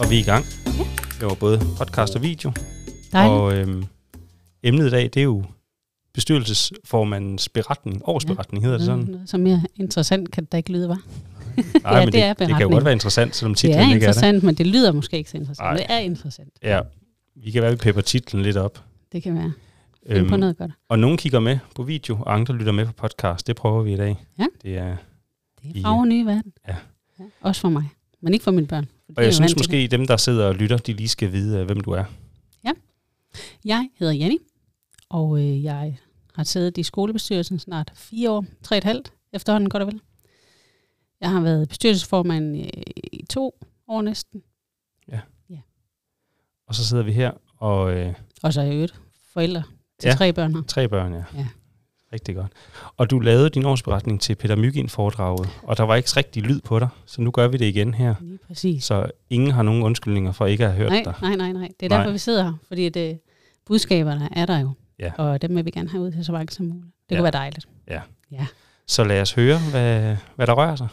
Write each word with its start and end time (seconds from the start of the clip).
Og 0.00 0.10
vi 0.10 0.16
er 0.16 0.20
i 0.20 0.22
gang. 0.22 0.44
Det 1.20 1.22
var 1.26 1.34
både 1.34 1.60
podcast 1.78 2.16
og 2.16 2.22
video. 2.22 2.52
Dejligt. 3.12 3.32
Og 3.40 3.56
øhm, 3.56 3.84
emnet 4.62 4.86
i 4.86 4.90
dag, 4.90 5.02
det 5.04 5.16
er 5.16 5.22
jo 5.22 5.44
bestyrelsesformandens 6.14 7.48
beretning. 7.48 8.02
Årsberetning 8.04 8.64
hedder 8.64 8.76
det 8.78 8.86
sådan. 8.86 9.04
Noget, 9.04 9.28
som 9.30 9.40
mere 9.40 9.62
interessant 9.76 10.30
kan 10.30 10.44
det 10.44 10.52
da 10.52 10.56
ikke 10.56 10.72
lyde, 10.72 10.88
var. 10.88 11.00
Nej, 11.56 11.64
Ja, 11.84 11.98
men 11.98 12.06
det 12.06 12.12
det, 12.12 12.22
er 12.22 12.28
det 12.28 12.38
kan 12.38 12.46
jo 12.48 12.54
beretning. 12.54 12.72
godt 12.72 12.84
være 12.84 12.92
interessant, 12.92 13.36
selvom 13.36 13.52
Det 13.52 13.58
titlen 13.58 13.78
er 13.78 13.82
ikke 13.82 13.90
er 13.94 13.98
det. 13.98 14.02
interessant, 14.06 14.42
men 14.42 14.54
det 14.54 14.66
lyder 14.66 14.92
måske 14.92 15.16
ikke 15.18 15.30
så 15.30 15.36
interessant. 15.36 15.64
Nej. 15.66 15.76
Det 15.76 15.86
er 15.88 15.98
interessant. 15.98 16.52
Ja, 16.62 16.80
vi 17.36 17.50
kan 17.50 17.62
være, 17.62 17.70
vi 17.70 17.76
pepper 17.76 18.00
titlen 18.02 18.42
lidt 18.42 18.56
op. 18.56 18.84
Det 19.12 19.22
kan 19.22 19.34
være. 19.34 19.52
Find 20.12 20.28
på 20.28 20.36
noget 20.36 20.56
godt. 20.58 20.70
og 20.88 20.98
nogen 20.98 21.16
kigger 21.16 21.40
med 21.40 21.58
på 21.74 21.82
video, 21.82 22.16
og 22.20 22.34
andre 22.34 22.54
lytter 22.54 22.72
med 22.72 22.86
på 22.86 22.92
podcast. 22.92 23.46
Det 23.46 23.56
prøver 23.56 23.82
vi 23.82 23.92
i 23.92 23.96
dag. 23.96 24.16
Ja. 24.38 24.46
Det 24.62 24.78
er, 24.78 24.96
Det 25.62 25.76
er 25.76 25.82
farver 25.82 26.04
nye 26.04 26.26
verden. 26.26 26.52
Ja. 26.68 26.76
ja. 27.18 27.24
Også 27.40 27.60
for 27.60 27.68
mig. 27.68 27.84
Men 28.22 28.32
ikke 28.34 28.42
for 28.44 28.50
mine 28.50 28.66
børn. 28.66 28.86
Og 29.16 29.24
jeg 29.24 29.34
synes 29.34 29.56
måske, 29.56 29.88
dem, 29.88 30.06
der 30.06 30.16
sidder 30.16 30.46
og 30.46 30.54
lytter, 30.54 30.76
de 30.76 30.92
lige 30.92 31.08
skal 31.08 31.32
vide, 31.32 31.58
øh, 31.58 31.66
hvem 31.66 31.80
du 31.80 31.90
er. 31.90 32.04
det. 32.04 32.74
Jeg 33.64 33.88
hedder 33.98 34.12
Jenny, 34.12 34.38
og 35.08 35.38
øh, 35.40 35.64
jeg 35.64 35.98
har 36.34 36.44
siddet 36.44 36.78
i 36.78 36.82
skolebestyrelsen 36.82 37.58
snart 37.58 37.92
fire 37.94 38.30
år, 38.30 38.44
tre 38.62 38.74
og 38.74 38.78
et 38.78 38.84
halvt 38.84 39.12
efterhånden 39.32 39.70
godt 39.70 39.82
og 39.82 39.86
vel. 39.86 40.00
Jeg 41.20 41.30
har 41.30 41.40
været 41.40 41.68
bestyrelsesformand 41.68 42.56
øh, 42.56 42.66
i 43.12 43.24
to 43.30 43.60
år 43.88 44.02
næsten, 44.02 44.42
Og 46.66 46.74
så 46.74 46.84
sidder 46.86 47.02
vi 47.02 47.12
her, 47.12 47.30
og 47.56 47.92
øh, 47.96 48.14
og 48.42 48.52
så 48.52 48.60
er 48.60 48.64
jeg 48.64 48.74
øvrigt 48.74 49.00
forældre 49.32 49.62
til 49.98 50.08
Ja. 50.08 50.14
tre 50.14 50.32
børn 50.32 50.54
her. 50.54 50.62
tre 50.62 50.88
børn, 50.88 51.12
ja. 51.12 51.24
Ja. 51.34 51.46
Rigtig 52.12 52.34
godt. 52.34 52.52
Og 52.96 53.10
du 53.10 53.18
lavede 53.18 53.50
din 53.50 53.64
årsberetning 53.64 54.20
til 54.20 54.34
Peter 54.34 54.56
Myggen 54.56 54.88
foredraget, 54.88 55.48
og 55.62 55.76
der 55.76 55.82
var 55.82 55.96
ikke 55.96 56.08
rigtig 56.16 56.42
lyd 56.42 56.60
på 56.60 56.78
dig, 56.78 56.88
så 57.06 57.20
nu 57.22 57.30
gør 57.30 57.48
vi 57.48 57.56
det 57.56 57.64
igen 57.64 57.94
her. 57.94 58.14
Lige 58.20 58.38
præcis. 58.46 58.84
Så 58.84 59.10
ingen 59.30 59.50
har 59.50 59.62
nogen 59.62 59.82
undskyldninger 59.82 60.32
for 60.32 60.46
ikke 60.46 60.64
at 60.64 60.70
have 60.72 60.78
hørt 60.82 60.90
Nej, 60.92 61.02
dig. 61.04 61.14
nej, 61.22 61.36
nej, 61.36 61.52
nej. 61.52 61.68
Det 61.80 61.86
er 61.86 61.88
Nej. 61.88 61.98
derfor, 61.98 62.12
vi 62.12 62.18
sidder 62.18 62.44
her. 62.44 62.52
Fordi 62.68 62.88
det, 62.88 63.20
budskaberne 63.66 64.28
er 64.36 64.46
der 64.46 64.58
jo. 64.58 64.70
Ja. 64.98 65.12
Og 65.18 65.42
dem 65.42 65.56
vil 65.56 65.64
vi 65.64 65.70
gerne 65.70 65.88
have 65.88 66.02
ud 66.02 66.12
til 66.12 66.24
så 66.24 66.32
mange 66.32 66.52
som 66.52 66.66
muligt. 66.66 66.84
Det 67.08 67.14
Ja. 67.14 67.16
kunne 67.16 67.22
være 67.22 67.32
dejligt. 67.32 67.68
Så 68.86 69.04
lad 69.04 69.20
os 69.20 69.32
høre, 69.32 69.58
hvad, 69.70 70.16
hvad 70.36 70.46
der 70.46 70.52
rører 70.52 70.76
sig. 70.76 70.88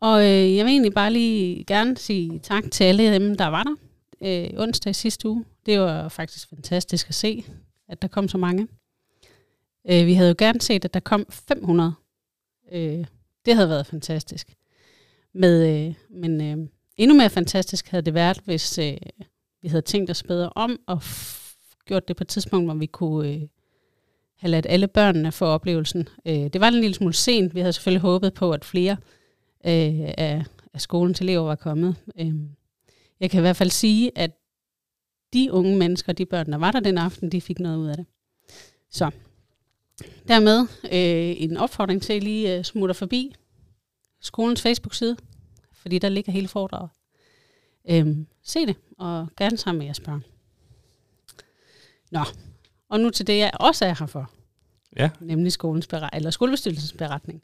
Og 0.00 0.20
øh, 0.22 0.56
jeg 0.56 0.64
vil 0.64 0.70
egentlig 0.72 0.94
bare 0.94 1.12
lige 1.12 1.64
gerne 1.64 1.96
sige 1.96 2.38
tak 2.38 2.64
til 2.70 2.84
alle 2.84 3.14
dem, 3.14 3.36
der 3.36 3.46
var 3.46 3.62
der 3.62 3.74
øh, 4.24 4.50
onsdag 4.62 4.90
i 4.90 4.94
sidste 4.94 5.28
uge. 5.28 5.44
Det 5.66 5.80
var 5.80 6.08
faktisk 6.08 6.48
fantastisk 6.48 7.08
at 7.08 7.14
se, 7.14 7.44
at 7.88 8.02
der 8.02 8.08
kom 8.08 8.28
så 8.28 8.38
mange. 8.38 8.68
Øh, 9.90 10.06
vi 10.06 10.14
havde 10.14 10.28
jo 10.28 10.34
gerne 10.38 10.60
set, 10.60 10.84
at 10.84 10.94
der 10.94 11.00
kom 11.00 11.26
500. 11.30 11.94
Øh, 12.72 13.04
det 13.44 13.54
havde 13.54 13.68
været 13.68 13.86
fantastisk. 13.86 14.54
Med, 15.34 15.86
øh, 15.86 15.94
men 16.10 16.40
øh, 16.40 16.68
endnu 16.96 17.16
mere 17.16 17.30
fantastisk 17.30 17.88
havde 17.88 18.02
det 18.02 18.14
været, 18.14 18.40
hvis 18.44 18.78
øh, 18.78 18.96
vi 19.62 19.68
havde 19.68 19.82
tænkt 19.82 20.10
os 20.10 20.22
bedre 20.22 20.50
om 20.54 20.80
og 20.86 20.96
f- 20.96 21.84
gjort 21.84 22.08
det 22.08 22.16
på 22.16 22.24
et 22.24 22.28
tidspunkt, 22.28 22.66
hvor 22.66 22.74
vi 22.74 22.86
kunne 22.86 23.28
øh, 23.28 23.42
have 24.36 24.50
ladt 24.50 24.66
alle 24.68 24.88
børnene 24.88 25.32
få 25.32 25.44
oplevelsen. 25.44 26.08
Øh, 26.26 26.34
det 26.34 26.60
var 26.60 26.68
en 26.68 26.74
lille 26.74 26.94
smule 26.94 27.14
sent. 27.14 27.54
Vi 27.54 27.60
havde 27.60 27.72
selvfølgelig 27.72 28.00
håbet 28.00 28.34
på, 28.34 28.52
at 28.52 28.64
flere 28.64 28.96
øh, 29.66 30.00
af, 30.18 30.44
af 30.74 30.80
skolens 30.80 31.20
elever 31.20 31.42
var 31.42 31.54
kommet. 31.54 31.96
Øh, 32.20 32.34
jeg 33.20 33.30
kan 33.30 33.40
i 33.40 33.40
hvert 33.40 33.56
fald 33.56 33.70
sige, 33.70 34.18
at 34.18 34.30
de 35.32 35.52
unge 35.52 35.76
mennesker, 35.78 36.12
de 36.12 36.26
børn, 36.26 36.52
der 36.52 36.58
var 36.58 36.72
der 36.72 36.80
den 36.80 36.98
aften, 36.98 37.32
de 37.32 37.40
fik 37.40 37.58
noget 37.58 37.76
ud 37.76 37.86
af 37.86 37.96
det. 37.96 38.06
Så 38.90 39.10
dermed 40.28 40.60
øh, 40.84 41.42
en 41.42 41.56
opfordring 41.56 42.02
til 42.02 42.12
at 42.12 42.22
lige 42.22 42.56
øh, 42.56 42.64
smutter 42.64 42.94
forbi 42.94 43.34
skolens 44.20 44.62
Facebook-side, 44.62 45.16
fordi 45.72 45.98
der 45.98 46.08
ligger 46.08 46.32
hele 46.32 46.48
foredraget. 46.48 46.90
Øh, 47.90 48.16
se 48.42 48.66
det, 48.66 48.76
og 48.98 49.28
gerne 49.36 49.56
sammen 49.56 49.78
med 49.78 49.86
jeres 49.86 50.00
børn. 50.00 50.24
Nå, 52.10 52.24
og 52.88 53.00
nu 53.00 53.10
til 53.10 53.26
det, 53.26 53.38
jeg 53.38 53.50
også 53.60 53.84
er 53.84 53.94
her 53.98 54.06
for, 54.06 54.30
Ja, 54.96 55.10
nemlig 55.20 55.52
skolens 55.52 55.86
beretning, 55.86 56.16
eller 56.16 56.30
skolebestyrelsens 56.30 56.92
beretning. 56.92 57.42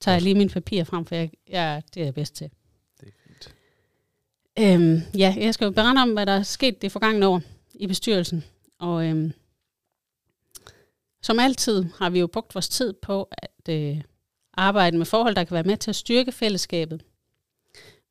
Tager 0.00 0.14
jeg 0.14 0.22
lige 0.22 0.34
mine 0.34 0.50
papirer 0.50 0.84
frem, 0.84 1.04
for 1.04 1.14
jeg, 1.14 1.30
jeg, 1.48 1.82
det 1.94 2.00
er 2.00 2.04
jeg 2.04 2.14
bedst 2.14 2.34
til. 2.34 2.50
det 3.00 3.08
er 3.08 3.12
fint. 3.26 3.54
Øhm, 4.58 5.00
ja, 5.18 5.34
jeg 5.38 5.54
skal 5.54 5.64
jo 5.64 5.70
berette 5.70 5.98
om, 5.98 6.12
hvad 6.12 6.26
der 6.26 6.32
er 6.32 6.42
sket 6.42 6.82
det 6.82 6.92
forgangne 6.92 7.26
år 7.26 7.42
i 7.74 7.86
bestyrelsen. 7.86 8.44
Og 8.78 9.06
øhm, 9.06 9.32
som 11.22 11.38
altid 11.38 11.84
har 11.98 12.10
vi 12.10 12.18
jo 12.18 12.26
brugt 12.26 12.54
vores 12.54 12.68
tid 12.68 12.92
på 12.92 13.28
at 13.32 13.74
øh, 13.74 14.00
arbejde 14.54 14.98
med 14.98 15.06
forhold, 15.06 15.34
der 15.34 15.44
kan 15.44 15.54
være 15.54 15.62
med 15.62 15.76
til 15.76 15.90
at 15.90 15.96
styrke 15.96 16.32
fællesskabet 16.32 17.04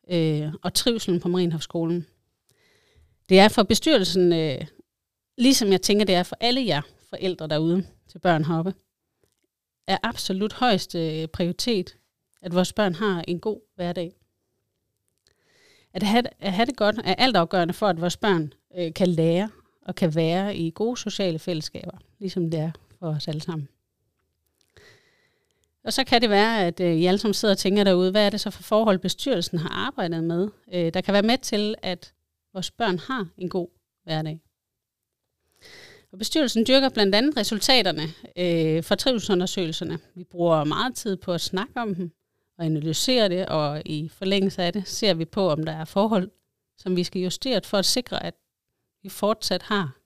øh, 0.09 0.53
og 0.61 0.73
trivselen 0.73 1.19
på 1.19 1.27
Marienhofskolen. 1.27 2.07
Det 3.29 3.39
er 3.39 3.47
for 3.47 3.63
bestyrelsen, 3.63 4.33
øh, 4.33 4.61
ligesom 5.37 5.71
jeg 5.71 5.81
tænker, 5.81 6.05
det 6.05 6.15
er 6.15 6.23
for 6.23 6.37
alle 6.39 6.65
jer 6.65 6.81
forældre 7.09 7.47
derude 7.47 7.87
til 8.07 8.19
børn 8.19 8.45
heroppe, 8.45 8.73
er 9.87 9.97
absolut 10.03 10.53
højeste 10.53 11.21
øh, 11.21 11.27
prioritet, 11.27 11.97
at 12.41 12.55
vores 12.55 12.73
børn 12.73 12.95
har 12.95 13.23
en 13.27 13.39
god 13.39 13.59
hverdag 13.75 14.13
at 15.93 16.03
have, 16.03 16.23
at 16.39 16.53
have 16.53 16.65
det 16.65 16.75
godt 16.75 16.95
er 17.03 17.15
altafgørende 17.15 17.73
for, 17.73 17.87
at 17.87 18.01
vores 18.01 18.17
børn 18.17 18.53
øh, 18.77 18.93
kan 18.93 19.07
lære 19.07 19.49
og 19.81 19.95
kan 19.95 20.15
være 20.15 20.55
i 20.55 20.71
gode 20.75 20.97
sociale 20.97 21.39
fællesskaber, 21.39 21.97
ligesom 22.19 22.51
det 22.51 22.59
er 22.59 22.71
for 22.99 23.07
os 23.07 23.27
alle 23.27 23.41
sammen. 23.41 23.67
Og 25.83 25.93
så 25.93 26.03
kan 26.03 26.21
det 26.21 26.29
være, 26.29 26.65
at 26.65 26.79
øh, 26.79 26.95
I 26.95 27.05
alle 27.05 27.17
sammen 27.17 27.33
sidder 27.33 27.53
og 27.53 27.57
tænker 27.57 27.83
derude, 27.83 28.11
hvad 28.11 28.25
er 28.25 28.29
det 28.29 28.41
så 28.41 28.49
for 28.49 28.63
forhold, 28.63 28.99
bestyrelsen 28.99 29.57
har 29.57 29.69
arbejdet 29.69 30.23
med, 30.23 30.49
øh, 30.73 30.93
der 30.93 31.01
kan 31.01 31.13
være 31.13 31.21
med 31.21 31.37
til, 31.37 31.75
at 31.81 32.13
vores 32.53 32.71
børn 32.71 32.99
har 32.99 33.27
en 33.37 33.49
god 33.49 33.67
hverdag. 34.03 34.39
Og 36.11 36.17
bestyrelsen 36.17 36.65
dyrker 36.67 36.89
blandt 36.89 37.15
andet 37.15 37.37
resultaterne 37.37 38.03
øh, 38.37 38.83
for 38.83 38.95
trivselsundersøgelserne. 38.95 39.99
Vi 40.15 40.23
bruger 40.23 40.63
meget 40.63 40.95
tid 40.95 41.17
på 41.17 41.33
at 41.33 41.41
snakke 41.41 41.81
om 41.81 41.95
dem, 41.95 42.11
og 42.57 42.65
analysere 42.65 43.29
det, 43.29 43.45
og 43.45 43.81
i 43.85 44.09
forlængelse 44.09 44.63
af 44.63 44.73
det 44.73 44.87
ser 44.87 45.13
vi 45.13 45.25
på, 45.25 45.49
om 45.49 45.63
der 45.63 45.71
er 45.71 45.85
forhold, 45.85 46.31
som 46.77 46.95
vi 46.95 47.03
skal 47.03 47.21
justere 47.21 47.61
for 47.63 47.77
at 47.77 47.85
sikre, 47.85 48.23
at 48.23 48.33
vi 49.03 49.09
fortsat 49.09 49.63
har 49.63 49.97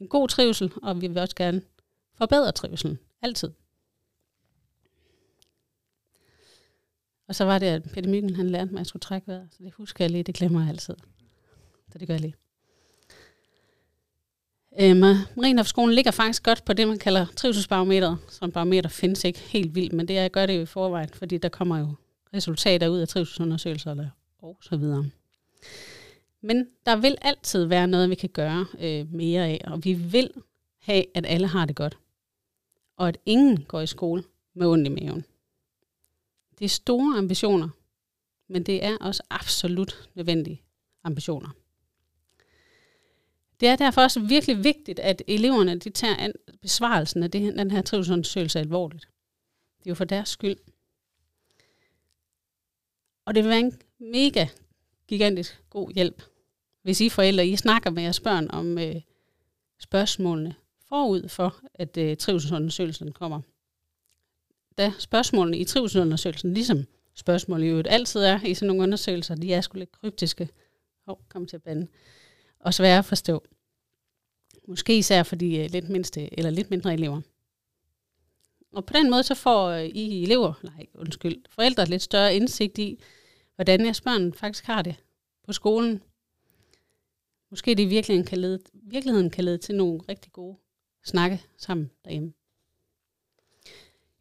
en 0.00 0.08
god 0.08 0.28
trivsel, 0.28 0.72
og 0.82 1.00
vi 1.00 1.06
vil 1.06 1.18
også 1.18 1.36
gerne 1.36 1.62
forbedre 2.14 2.52
trivselen. 2.52 2.98
Altid. 3.22 3.50
Og 7.28 7.34
så 7.34 7.44
var 7.44 7.58
det, 7.58 7.66
at 7.66 7.82
Peter 7.82 8.10
Myggen, 8.10 8.36
han 8.36 8.50
lærte 8.50 8.70
mig, 8.70 8.78
at 8.78 8.78
jeg 8.78 8.86
skulle 8.86 9.00
trække 9.00 9.28
vejret, 9.28 9.48
så 9.50 9.58
det 9.64 9.72
husker 9.72 10.04
jeg 10.04 10.10
lige, 10.10 10.22
det 10.22 10.34
glemmer 10.34 10.60
jeg 10.60 10.68
altid. 10.68 10.94
Så 11.92 11.98
det 11.98 12.06
gør 12.06 12.14
jeg 12.14 12.20
lige. 12.20 12.34
Øh, 14.80 14.96
Marienhofskolen 15.36 15.94
ligger 15.94 16.10
faktisk 16.10 16.42
godt 16.42 16.64
på 16.64 16.72
det, 16.72 16.88
man 16.88 16.98
kalder 16.98 17.26
trivselsbarometeret. 17.36 18.18
Som 18.28 18.52
barometer 18.52 18.88
findes 18.88 19.24
ikke 19.24 19.38
helt 19.38 19.74
vildt, 19.74 19.92
men 19.92 20.08
det 20.08 20.18
er, 20.18 20.28
gør 20.28 20.46
det 20.46 20.56
jo 20.56 20.60
i 20.60 20.66
forvejen, 20.66 21.08
fordi 21.08 21.38
der 21.38 21.48
kommer 21.48 21.78
jo 21.78 21.88
resultater 22.34 22.88
ud 22.88 22.98
af 22.98 23.08
trivselsundersøgelser 23.08 23.90
eller, 23.90 24.08
og 24.38 24.58
så 24.62 24.76
videre. 24.76 25.10
Men 26.40 26.66
der 26.86 26.96
vil 26.96 27.16
altid 27.22 27.64
være 27.64 27.86
noget, 27.86 28.10
vi 28.10 28.14
kan 28.14 28.28
gøre 28.28 28.66
øh, 28.80 29.12
mere 29.14 29.46
af, 29.46 29.60
og 29.64 29.84
vi 29.84 29.92
vil 29.92 30.30
have, 30.78 31.04
at 31.14 31.26
alle 31.28 31.46
har 31.46 31.64
det 31.66 31.76
godt. 31.76 31.98
Og 32.96 33.08
at 33.08 33.18
ingen 33.26 33.64
går 33.64 33.80
i 33.80 33.86
skole 33.86 34.24
med 34.54 34.66
ondt 34.66 34.86
i 34.86 34.90
maven. 34.90 35.24
Det 36.58 36.64
er 36.64 36.68
store 36.68 37.18
ambitioner, 37.18 37.68
men 38.48 38.62
det 38.62 38.84
er 38.84 38.96
også 39.00 39.22
absolut 39.30 40.10
nødvendige 40.14 40.62
ambitioner. 41.04 41.48
Det 43.60 43.68
er 43.68 43.76
derfor 43.76 44.02
også 44.02 44.20
virkelig 44.20 44.64
vigtigt, 44.64 44.98
at 44.98 45.22
eleverne 45.28 45.78
de 45.78 45.90
tager 45.90 46.16
an- 46.16 46.34
besvarelsen 46.62 47.22
af 47.22 47.30
det, 47.30 47.54
den 47.56 47.70
her 47.70 47.82
trivselsundersøgelse 47.82 48.58
alvorligt. 48.58 49.08
Det 49.78 49.86
er 49.86 49.90
jo 49.90 49.94
for 49.94 50.04
deres 50.04 50.28
skyld. 50.28 50.56
Og 53.24 53.34
det 53.34 53.44
vil 53.44 53.50
være 53.50 53.60
en 53.60 53.80
mega 53.98 54.46
gigantisk 55.08 55.62
god 55.70 55.92
hjælp, 55.92 56.22
hvis 56.82 57.00
I 57.00 57.08
forældre 57.08 57.46
I 57.46 57.56
snakker 57.56 57.90
med 57.90 58.02
jeres 58.02 58.20
børn 58.20 58.50
om 58.50 58.78
øh, 58.78 58.96
spørgsmålene 59.78 60.54
forud 60.94 61.28
for, 61.28 61.60
at 61.74 61.96
øh, 61.96 62.16
trivselsundersøgelsen 62.16 63.12
kommer. 63.12 63.40
Da 64.78 64.92
spørgsmålene 64.98 65.58
i 65.58 65.64
trivselsundersøgelsen, 65.64 66.54
ligesom 66.54 66.84
spørgsmål 67.14 67.62
i 67.62 67.66
øvrigt 67.66 67.88
altid 67.90 68.20
er 68.20 68.40
i 68.44 68.54
sådan 68.54 68.66
nogle 68.66 68.82
undersøgelser, 68.82 69.34
de 69.34 69.52
er 69.52 69.60
sgu 69.60 69.78
lidt 69.78 69.92
kryptiske. 69.92 70.48
Hov, 71.06 71.18
oh, 71.20 71.28
kom 71.28 71.46
til 71.46 71.56
at 71.56 71.62
bande 71.62 71.86
og 72.58 72.74
svære 72.74 72.98
at 72.98 73.04
forstå. 73.04 73.44
Måske 74.68 74.98
især 74.98 75.22
for 75.22 75.36
de 75.36 75.56
øh, 75.56 75.70
lidt, 75.70 75.88
mindste, 75.88 76.38
eller 76.38 76.50
lidt 76.50 76.70
mindre 76.70 76.94
elever. 76.94 77.20
Og 78.72 78.86
på 78.86 78.92
den 78.92 79.10
måde 79.10 79.22
så 79.22 79.34
får 79.34 79.68
øh, 79.68 79.84
I 79.84 80.22
elever, 80.22 80.52
nej 80.62 80.86
undskyld, 80.94 81.42
forældre 81.48 81.84
lidt 81.84 82.02
større 82.02 82.36
indsigt 82.36 82.78
i, 82.78 83.00
hvordan 83.54 83.84
jeres 83.84 84.00
børn 84.00 84.32
faktisk 84.32 84.64
har 84.64 84.82
det 84.82 84.96
på 85.46 85.52
skolen. 85.52 86.02
Måske 87.50 87.70
det 87.74 87.82
i 87.82 87.86
virkeligheden 87.86 88.26
kan 88.26 88.38
lede, 88.38 88.60
virkeligheden 88.72 89.30
kan 89.30 89.44
lede 89.44 89.58
til 89.58 89.74
nogle 89.74 90.00
rigtig 90.08 90.32
gode 90.32 90.56
snakke 91.04 91.42
sammen 91.56 91.90
derhjemme. 92.04 92.32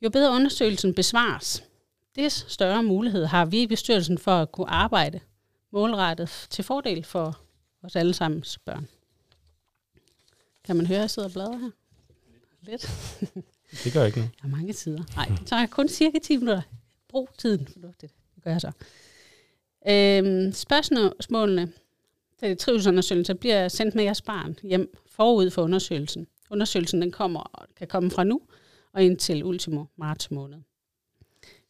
Jo 0.02 0.10
bedre 0.10 0.36
undersøgelsen 0.36 0.94
besvares, 0.94 1.64
des 2.16 2.46
større 2.48 2.84
mulighed 2.84 3.26
har 3.26 3.46
vi 3.46 3.62
i 3.62 3.68
bestyrelsen 3.68 4.18
for 4.18 4.32
at 4.32 4.52
kunne 4.52 4.70
arbejde 4.70 5.20
målrettet 5.72 6.48
til 6.50 6.64
fordel 6.64 7.04
for 7.04 7.40
os 7.84 7.96
allesammens 7.96 8.58
børn. 8.58 8.88
Kan 10.64 10.76
man 10.76 10.86
høre, 10.86 10.98
at 10.98 11.02
jeg 11.02 11.10
sidder 11.10 11.28
og 11.28 11.34
bladrer 11.34 11.58
her? 11.58 11.70
Lidt. 12.62 12.82
Det 13.84 13.94
gør 13.94 14.06
ikke 14.06 14.18
noget. 14.18 14.32
Der 14.42 14.48
er 14.48 14.52
mange 14.52 14.74
tider. 14.74 15.04
Nej, 15.16 15.26
det 15.40 15.48
tager 15.48 15.66
kun 15.66 15.88
cirka 15.88 16.20
10 16.20 16.38
minutter. 16.38 16.62
Brug 17.08 17.30
tiden 17.38 17.68
fornuftigt. 17.68 18.14
Det 18.36 18.44
gør 18.44 18.52
jeg 18.52 18.62
så. 18.62 18.72
Øhm, 19.88 20.52
spørgsmålene 20.54 21.72
til 22.40 22.58
trivselsundersøgelsen 22.58 23.38
bliver 23.38 23.68
sendt 23.68 23.96
med 23.96 24.04
jeres 24.04 24.22
barn 24.22 24.56
hjem 24.64 24.98
forud 25.06 25.50
for 25.50 25.62
undersøgelsen. 25.62 26.28
Undersøgelsen 26.54 27.02
den 27.02 27.12
kommer, 27.12 27.66
kan 27.76 27.88
komme 27.88 28.12
fra 28.12 28.24
nu 28.24 28.42
og 28.92 29.04
indtil 29.04 29.44
ultimo 29.44 29.86
marts 29.96 30.32
måned. 30.32 30.60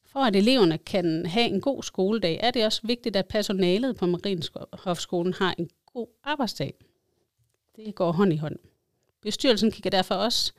For 0.06 0.20
at 0.20 0.36
eleverne 0.36 0.78
kan 0.78 1.26
have 1.26 1.46
en 1.46 1.62
god 1.62 1.84
skoledag, 1.84 2.40
er 2.44 2.52
det 2.52 2.66
også 2.66 2.82
vigtigt, 2.84 3.16
at 3.16 3.28
personalet 3.28 3.96
på 3.96 4.06
Marienhofskolen 4.06 5.34
har 5.34 5.56
en 5.58 5.70
god 5.94 6.08
arbejdsdag. 6.24 6.74
Det 7.76 7.96
går 7.96 8.12
hånd 8.12 8.34
i 8.34 8.38
hånd. 8.38 8.56
Bestyrelsen 9.22 9.72
kigger 9.72 9.90
derfor 9.90 10.16
også 10.16 10.54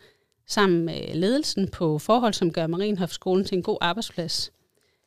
sammen 0.46 0.84
med 0.84 1.14
ledelsen 1.14 1.68
på 1.68 1.98
forhold, 1.98 2.32
som 2.32 2.52
gør 2.52 2.66
Marienhofskolen 2.66 3.44
til 3.44 3.56
en 3.56 3.62
god 3.62 3.78
arbejdsplads, 3.80 4.52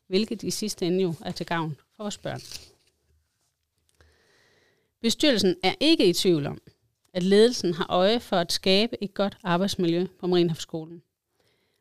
hvilket 0.07 0.43
i 0.43 0.51
sidste 0.51 0.85
ende 0.85 1.01
jo 1.01 1.13
er 1.25 1.31
til 1.31 1.45
gavn 1.45 1.77
for 1.95 2.03
vores 2.03 2.17
børn. 2.17 2.41
Bestyrelsen 5.01 5.55
er 5.63 5.73
ikke 5.79 6.09
i 6.09 6.13
tvivl 6.13 6.45
om, 6.45 6.61
at 7.13 7.24
ledelsen 7.24 7.74
har 7.74 7.86
øje 7.89 8.19
for 8.19 8.36
at 8.36 8.51
skabe 8.51 9.04
et 9.04 9.13
godt 9.13 9.38
arbejdsmiljø 9.44 10.07
på 10.19 10.27
Marienhofskolen. 10.27 11.01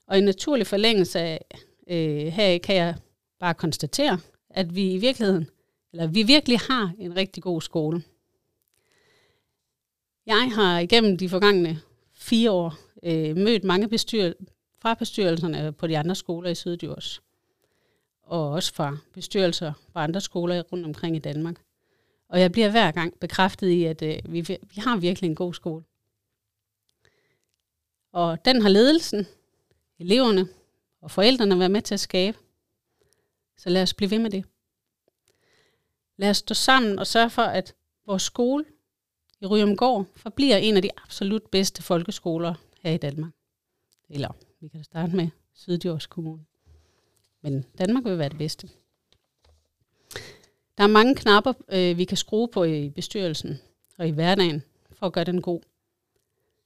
Og 0.07 0.19
i 0.19 0.21
naturlig 0.21 0.67
forlængelse 0.67 1.21
af 1.21 1.47
øh, 1.89 2.27
her 2.27 2.59
kan 2.59 2.77
jeg 2.77 2.95
bare 3.39 3.55
konstatere, 3.55 4.19
at 4.51 4.75
vi 4.75 4.93
i 4.93 4.99
virkeligheden, 4.99 5.51
eller 5.93 6.07
vi 6.07 6.23
virkelig 6.23 6.59
har 6.59 6.93
en 6.99 7.17
rigtig 7.17 7.43
god 7.43 7.61
skole. 7.61 8.03
Jeg 10.27 10.51
har 10.55 10.79
igennem 10.79 11.19
de 11.19 11.29
forgangne 11.29 11.81
fire 12.15 12.51
år 12.51 12.75
øh, 13.03 13.37
mødt 13.37 13.65
mange 13.65 13.89
bestyr 13.89 14.33
fra 14.79 14.95
bestyrelserne 14.95 15.73
på 15.73 15.87
de 15.87 15.99
andre 15.99 16.15
skoler 16.15 16.51
i 16.51 16.55
Syddjurs, 16.55 17.23
og 18.23 18.51
også 18.51 18.75
fra 18.75 18.97
bestyrelser 19.13 19.73
på 19.93 19.99
andre 19.99 20.21
skoler 20.21 20.63
rundt 20.63 20.87
omkring 20.87 21.17
i 21.17 21.19
Danmark. 21.19 21.66
Og 22.29 22.41
jeg 22.41 22.53
bliver 22.53 22.71
hver 22.71 22.91
gang 22.91 23.19
bekræftet 23.21 23.69
i, 23.69 23.85
at 23.85 24.03
øh, 24.03 24.19
vi, 24.29 24.41
vi 24.41 24.77
har 24.77 24.97
virkelig 24.97 25.29
en 25.29 25.35
god 25.35 25.55
skole. 25.55 25.85
Og 28.13 28.45
den 28.45 28.63
har 28.63 28.69
ledelsen, 28.69 29.27
eleverne 29.99 30.49
og 31.01 31.11
forældrene 31.11 31.59
været 31.59 31.71
med 31.71 31.83
til 31.83 31.95
at 31.95 32.01
skabe. 32.01 32.39
Så 33.57 33.71
lad 33.71 33.83
os 33.83 33.95
blive 33.95 34.11
ved 34.11 34.19
med 34.19 34.31
det. 34.31 34.45
Lad 36.17 36.31
os 36.31 36.37
stå 36.37 36.55
sammen 36.55 36.99
og 36.99 37.07
sørge 37.07 37.31
for, 37.31 37.43
at 37.43 37.75
vores 38.07 38.23
skole 38.23 38.65
i 39.41 39.47
Ryumgård 39.47 40.07
forbliver 40.17 40.57
en 40.57 40.77
af 40.77 40.83
de 40.83 40.91
absolut 40.97 41.43
bedste 41.53 41.83
folkeskoler 41.83 42.55
her 42.83 42.91
i 42.91 42.97
Danmark. 42.97 43.33
Eller 44.09 44.33
vi 44.61 44.69
kan 44.69 44.85
starte 44.85 45.17
med 45.17 45.29
Syddjurs 45.55 46.07
Kommune. 46.07 46.45
Men 47.43 47.65
Danmark 47.79 48.05
vil 48.05 48.19
være 48.19 48.29
det 48.29 48.39
bedste. 48.39 48.69
Der 50.79 50.85
er 50.85 50.89
mange 50.89 51.15
knapper, 51.15 51.53
øh, 51.69 51.99
vi 51.99 52.05
kan 52.05 52.17
skrue 52.17 52.49
på 52.49 52.65
i 52.65 52.91
bestyrelsen 52.91 53.61
og 53.99 54.09
i 54.09 54.11
hverdagen, 54.11 54.63
for 54.93 55.07
at 55.07 55.13
gøre 55.13 55.25
den 55.25 55.43
god. 55.43 55.61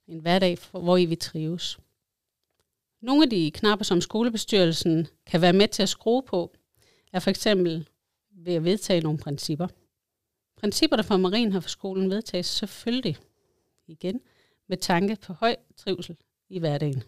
En 0.08 0.18
hverdag, 0.18 0.58
hvor 0.70 0.96
I 0.96 1.04
vi 1.04 1.16
trives. 1.16 1.78
Nogle 3.00 3.22
af 3.22 3.30
de 3.30 3.50
knapper, 3.50 3.84
som 3.84 4.00
skolebestyrelsen 4.00 5.06
kan 5.26 5.40
være 5.40 5.52
med 5.52 5.68
til 5.68 5.82
at 5.82 5.88
skrue 5.88 6.22
på, 6.22 6.52
er 7.12 7.18
for 7.18 7.30
eksempel 7.30 7.88
ved 8.30 8.54
at 8.54 8.64
vedtage 8.64 9.00
nogle 9.00 9.18
principper. 9.18 9.68
Principperne 10.56 11.02
for 11.02 11.16
Marienhof-skolen 11.16 12.10
vedtages 12.10 12.46
selvfølgelig 12.46 13.16
igen 13.86 14.20
med 14.68 14.76
tanke 14.76 15.16
på 15.22 15.32
høj 15.32 15.56
trivsel 15.76 16.16
i 16.48 16.58
hverdagen. 16.58 17.02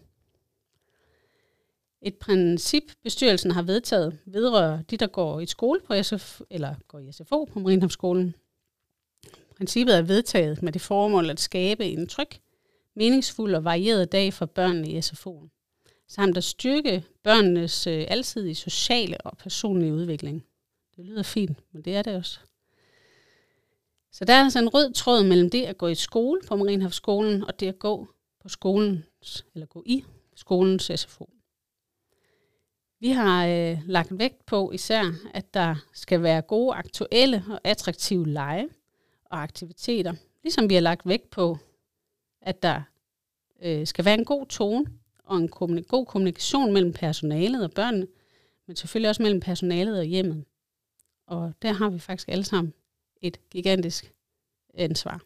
Et 2.05 2.15
princip, 2.15 2.83
bestyrelsen 3.03 3.51
har 3.51 3.61
vedtaget, 3.61 4.19
vedrører 4.25 4.81
de, 4.81 4.97
der 4.97 5.07
går 5.07 5.39
i 5.39 5.45
skole 5.45 5.79
på 5.87 6.03
SF, 6.03 6.41
eller 6.49 6.75
går 6.87 6.99
i 6.99 7.11
SFO 7.11 7.45
på 7.45 7.59
Marienhamnskolen. 7.59 8.35
Princippet 9.57 9.97
er 9.97 10.01
vedtaget 10.01 10.63
med 10.63 10.71
det 10.71 10.81
formål 10.81 11.29
at 11.29 11.39
skabe 11.39 11.85
en 11.85 12.07
tryg, 12.07 12.27
meningsfuld 12.95 13.55
og 13.55 13.63
varieret 13.63 14.11
dag 14.11 14.33
for 14.33 14.45
børnene 14.45 14.89
i 14.89 14.99
SFO'en, 14.99 15.49
samt 16.07 16.37
at 16.37 16.43
styrke 16.43 17.03
børnenes 17.23 17.87
øh, 17.87 18.05
alsidige 18.07 18.55
sociale 18.55 19.17
og 19.21 19.37
personlige 19.37 19.93
udvikling. 19.93 20.45
Det 20.95 21.05
lyder 21.05 21.23
fint, 21.23 21.57
men 21.71 21.81
det 21.81 21.95
er 21.95 22.01
det 22.01 22.15
også. 22.15 22.39
Så 24.11 24.25
der 24.25 24.33
er 24.33 24.43
altså 24.43 24.59
en 24.59 24.69
rød 24.69 24.93
tråd 24.93 25.23
mellem 25.23 25.49
det 25.49 25.63
at 25.63 25.77
gå 25.77 25.87
i 25.87 25.95
skole 25.95 26.41
på 26.47 26.55
Marienhavsskolen 26.55 27.43
og 27.43 27.59
det 27.59 27.67
at 27.67 27.79
gå 27.79 28.07
på 28.41 28.49
skolens, 28.49 29.45
eller 29.53 29.65
gå 29.65 29.83
i 29.85 30.03
skolens 30.35 30.91
SFO. 30.95 31.29
Vi 33.03 33.09
har 33.09 33.47
øh, 33.47 33.77
lagt 33.85 34.17
vægt 34.19 34.45
på 34.45 34.71
især, 34.71 35.03
at 35.33 35.53
der 35.53 35.75
skal 35.93 36.23
være 36.23 36.41
gode, 36.41 36.75
aktuelle 36.75 37.43
og 37.49 37.59
attraktive 37.63 38.27
lege 38.27 38.69
og 39.25 39.43
aktiviteter. 39.43 40.13
Ligesom 40.43 40.69
vi 40.69 40.73
har 40.73 40.81
lagt 40.81 41.07
vægt 41.07 41.29
på, 41.29 41.57
at 42.41 42.63
der 42.63 42.81
øh, 43.61 43.87
skal 43.87 44.05
være 44.05 44.13
en 44.13 44.25
god 44.25 44.45
tone 44.45 44.85
og 45.25 45.37
en 45.37 45.49
kommunik- 45.49 45.87
god 45.87 46.05
kommunikation 46.05 46.73
mellem 46.73 46.93
personalet 46.93 47.63
og 47.63 47.71
børnene, 47.71 48.07
men 48.67 48.75
selvfølgelig 48.75 49.09
også 49.09 49.23
mellem 49.23 49.39
personalet 49.39 49.99
og 49.99 50.05
hjemmet. 50.05 50.45
Og 51.27 51.53
der 51.61 51.71
har 51.71 51.89
vi 51.89 51.99
faktisk 51.99 52.29
alle 52.29 52.43
sammen 52.43 52.73
et 53.21 53.49
gigantisk 53.49 54.05
øh, 54.05 54.11
ansvar. 54.83 55.23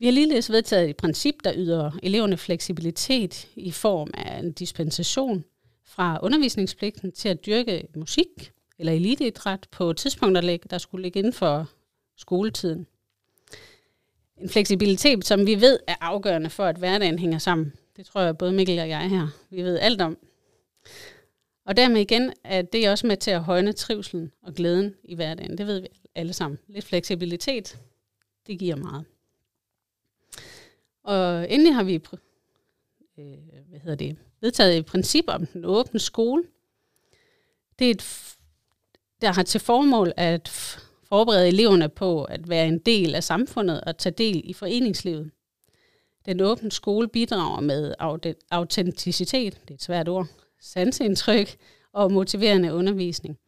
Vi 0.00 0.06
har 0.06 0.12
ligeledes 0.12 0.50
vedtaget 0.50 0.90
et 0.90 0.96
princip, 0.96 1.34
der 1.44 1.52
yder 1.56 1.90
eleverne 2.02 2.36
fleksibilitet 2.36 3.48
i 3.56 3.70
form 3.70 4.10
af 4.14 4.38
en 4.38 4.52
dispensation 4.52 5.44
fra 5.84 6.18
undervisningspligten 6.22 7.12
til 7.12 7.28
at 7.28 7.46
dyrke 7.46 7.86
musik 7.96 8.52
eller 8.78 8.92
eliteidræt 8.92 9.68
på 9.70 9.92
tidspunkter, 9.92 10.58
der 10.70 10.78
skulle 10.78 11.02
ligge 11.02 11.18
inden 11.18 11.32
for 11.32 11.70
skoletiden. 12.16 12.86
En 14.36 14.48
fleksibilitet, 14.48 15.26
som 15.26 15.46
vi 15.46 15.60
ved 15.60 15.78
er 15.86 15.94
afgørende 16.00 16.50
for, 16.50 16.64
at 16.64 16.76
hverdagen 16.76 17.18
hænger 17.18 17.38
sammen. 17.38 17.72
Det 17.96 18.06
tror 18.06 18.20
jeg 18.20 18.38
både 18.38 18.52
Mikkel 18.52 18.78
og 18.78 18.88
jeg 18.88 19.10
her, 19.10 19.28
vi 19.50 19.62
ved 19.62 19.78
alt 19.78 20.00
om. 20.00 20.18
Og 21.66 21.76
dermed 21.76 22.00
igen 22.00 22.32
er 22.44 22.62
det 22.62 22.90
også 22.90 23.06
med 23.06 23.16
til 23.16 23.30
at 23.30 23.42
højne 23.42 23.72
trivselen 23.72 24.32
og 24.42 24.54
glæden 24.54 24.94
i 25.04 25.14
hverdagen. 25.14 25.58
Det 25.58 25.66
ved 25.66 25.80
vi 25.80 25.88
alle 26.14 26.32
sammen. 26.32 26.58
Lidt 26.68 26.84
fleksibilitet, 26.84 27.78
det 28.46 28.58
giver 28.58 28.76
meget. 28.76 29.04
Og 31.10 31.52
endelig 31.52 31.74
har 31.74 31.82
vi 31.82 31.94
øh, 31.94 33.24
hvad 33.68 33.80
hedder 33.80 33.96
det, 33.96 34.16
vedtaget 34.40 34.76
et 34.76 34.86
princip 34.86 35.24
om 35.28 35.46
den 35.46 35.64
åbne 35.64 36.00
skole. 36.00 36.42
Det 37.78 37.86
er 37.86 37.90
et, 37.90 38.36
der 39.20 39.32
har 39.32 39.42
til 39.42 39.60
formål 39.60 40.12
at 40.16 40.48
forberede 41.08 41.48
eleverne 41.48 41.88
på 41.88 42.24
at 42.24 42.48
være 42.48 42.68
en 42.68 42.78
del 42.78 43.14
af 43.14 43.24
samfundet 43.24 43.80
og 43.80 43.98
tage 43.98 44.12
del 44.18 44.42
i 44.44 44.52
foreningslivet. 44.52 45.30
Den 46.26 46.40
åbne 46.40 46.70
skole 46.70 47.08
bidrager 47.08 47.60
med 47.60 47.94
autenticitet, 48.50 49.60
det 49.62 49.70
er 49.70 49.74
et 49.74 49.82
svært 49.82 50.08
ord, 50.08 50.26
sansindtryk 50.60 51.56
og 51.92 52.12
motiverende 52.12 52.74
undervisning. 52.74 53.38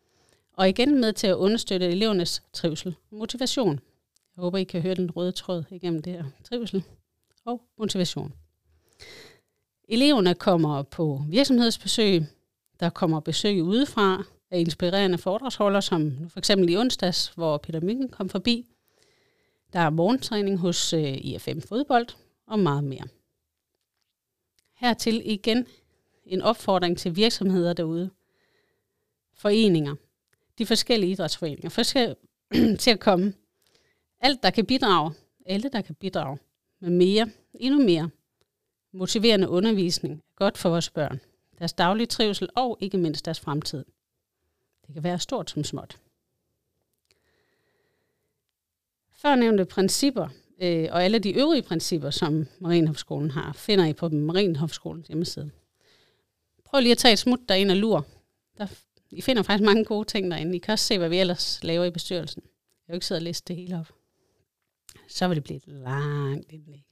Og 0.53 0.69
igen 0.69 1.01
med 1.01 1.13
til 1.13 1.27
at 1.27 1.37
understøtte 1.37 1.87
elevernes 1.87 2.43
trivsel 2.53 2.95
og 3.11 3.17
motivation. 3.17 3.81
Jeg 4.37 4.43
håber, 4.43 4.59
I 4.59 4.65
kan 4.65 4.83
høre 4.83 4.95
den 4.95 5.11
røde 5.11 5.33
tråd 5.33 5.65
igennem 5.71 6.03
det 6.03 6.13
her. 6.13 6.25
Trivsel 6.45 6.85
og 7.45 7.63
motivation. 7.79 8.35
Eleverne 9.89 10.35
kommer 10.35 10.83
på 10.83 11.23
virksomhedsbesøg, 11.29 12.23
der 12.81 12.91
kommer 12.91 13.21
besøg 13.21 13.63
udefra 13.63 14.25
af 14.51 14.59
inspirerende 14.59 15.19
foredragsholdere, 15.19 15.83
som 15.83 16.29
for 16.31 16.39
eksempel 16.39 16.71
i 16.71 16.77
onsdags, 16.77 17.29
hvor 17.29 17.59
Peter 17.59 17.81
Myggen 17.81 18.09
kom 18.09 18.29
forbi. 18.29 18.67
Der 19.73 19.81
er 19.81 19.91
morgentræning 19.91 20.59
hos 20.59 20.93
øh, 20.93 21.03
IFM 21.03 21.61
Fodbold 21.61 22.07
og 22.47 22.59
meget 22.59 22.85
mere. 22.85 23.05
Hertil 24.77 25.23
igen 25.25 25.67
en 26.27 26.43
opfordring 26.43 26.99
til 26.99 27.17
virksomheder 27.17 27.73
derude, 27.73 28.11
foreninger, 29.35 29.95
de 30.59 30.67
forskellige 30.67 31.13
idrætsforeninger, 31.13 31.69
for 31.69 31.83
til 32.83 32.91
at 32.91 33.01
komme. 33.01 33.35
Alt, 34.21 34.43
der 34.43 34.51
kan 34.51 34.67
bidrage, 34.67 35.15
alle, 35.47 35.69
der 35.69 35.81
kan 35.81 35.95
bidrage 35.95 36.39
med 36.83 36.91
mere, 36.91 37.31
endnu 37.55 37.83
mere 37.83 38.11
motiverende 38.93 39.49
undervisning, 39.49 40.23
godt 40.37 40.59
for 40.59 40.69
vores 40.69 40.91
børn, 40.91 41.21
deres 41.59 41.73
daglige 41.73 42.07
trivsel 42.07 42.49
og 42.57 42.79
ikke 42.81 42.99
mindst 42.99 43.25
deres 43.25 43.41
fremtid. 43.41 43.85
Det 44.87 44.95
kan 44.95 45.05
være 45.05 45.19
stort 45.19 45.51
som 45.51 45.65
småt. 45.65 45.99
Førnævnte 49.13 49.65
principper 49.65 50.29
øh, 50.63 50.89
og 50.93 51.05
alle 51.05 51.19
de 51.19 51.39
øvrige 51.39 51.63
principper, 51.63 52.11
som 52.11 52.47
Marienhofskolen 52.61 53.31
har, 53.31 53.53
finder 53.53 53.85
I 53.87 53.93
på 53.93 54.09
Marienhofskolens 54.09 55.09
hjemmeside. 55.09 55.51
Prøv 56.65 56.81
lige 56.81 56.93
at 56.93 56.99
tage 56.99 57.13
et 57.13 57.19
smut 57.19 57.41
derind 57.49 57.71
og 57.71 57.77
lur. 57.77 58.07
Der 58.59 58.67
I 59.11 59.21
finder 59.21 59.43
faktisk 59.43 59.65
mange 59.65 59.85
gode 59.85 60.05
ting 60.05 60.31
derinde. 60.31 60.57
I 60.57 60.59
kan 60.59 60.73
også 60.73 60.85
se, 60.85 60.99
hvad 60.99 61.09
vi 61.09 61.19
ellers 61.19 61.65
laver 61.65 61.85
i 61.85 61.91
bestyrelsen. 61.91 62.43
Jeg 62.43 62.87
har 62.87 62.95
jo 62.95 62.97
ikke 62.97 63.07
siddet 63.07 63.21
og 63.21 63.25
læst 63.25 63.49
det 63.49 63.57
hele 63.57 63.79
op. 63.79 64.02
Så 65.09 65.29
vil 65.29 65.35
det 65.35 65.45
blive 65.45 65.57
et 65.57 65.67
langt 65.67 66.53
indlæg. 66.53 66.85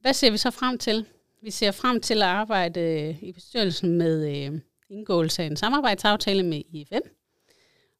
Hvad 0.00 0.12
ser 0.12 0.30
vi 0.30 0.36
så 0.36 0.50
frem 0.50 0.78
til? 0.78 1.06
Vi 1.42 1.50
ser 1.50 1.70
frem 1.70 2.00
til 2.00 2.22
at 2.22 2.28
arbejde 2.28 2.80
øh, 2.80 3.22
i 3.22 3.32
bestyrelsen 3.32 3.98
med 3.98 4.46
øh, 4.46 4.60
indgåelse 4.90 5.42
af 5.42 5.46
en 5.46 5.56
samarbejdsaftale 5.56 6.42
med 6.42 6.62
IFM 6.70 7.08